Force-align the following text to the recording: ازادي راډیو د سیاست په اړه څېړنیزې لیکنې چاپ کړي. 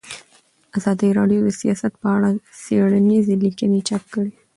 ازادي 0.77 1.09
راډیو 1.17 1.39
د 1.45 1.49
سیاست 1.61 1.93
په 2.01 2.07
اړه 2.15 2.29
څېړنیزې 2.63 3.35
لیکنې 3.45 3.79
چاپ 3.87 4.03
کړي. 4.13 4.31